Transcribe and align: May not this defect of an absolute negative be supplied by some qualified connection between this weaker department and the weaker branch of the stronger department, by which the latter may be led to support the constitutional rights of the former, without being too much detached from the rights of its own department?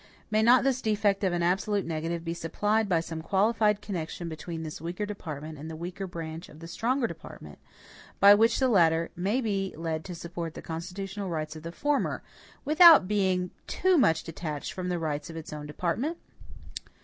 May 0.31 0.41
not 0.41 0.63
this 0.63 0.81
defect 0.81 1.23
of 1.23 1.31
an 1.31 1.43
absolute 1.43 1.85
negative 1.85 2.25
be 2.25 2.33
supplied 2.33 2.89
by 2.89 3.01
some 3.01 3.21
qualified 3.21 3.83
connection 3.83 4.29
between 4.29 4.63
this 4.63 4.81
weaker 4.81 5.05
department 5.05 5.59
and 5.59 5.69
the 5.69 5.75
weaker 5.75 6.07
branch 6.07 6.49
of 6.49 6.59
the 6.59 6.65
stronger 6.67 7.05
department, 7.05 7.59
by 8.19 8.33
which 8.33 8.57
the 8.57 8.67
latter 8.67 9.11
may 9.15 9.41
be 9.41 9.75
led 9.77 10.03
to 10.05 10.15
support 10.15 10.55
the 10.55 10.61
constitutional 10.63 11.29
rights 11.29 11.55
of 11.55 11.61
the 11.61 11.71
former, 11.71 12.23
without 12.65 13.07
being 13.07 13.51
too 13.67 13.95
much 13.95 14.23
detached 14.23 14.73
from 14.73 14.89
the 14.89 14.97
rights 14.97 15.29
of 15.29 15.37
its 15.37 15.53
own 15.53 15.67
department? 15.67 16.17